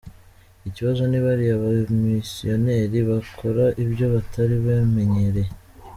Ikibazo 0.69 1.01
ni 1.07 1.19
bariya 1.25 1.55
bamisiyoneri 1.63 2.97
bakora 3.09 3.63
ibyo 3.83 4.05
batari 4.13 4.55
bamenyereye. 4.65 5.51